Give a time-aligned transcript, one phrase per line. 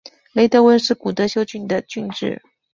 [0.31, 2.41] 雷德温是古德休郡的郡治。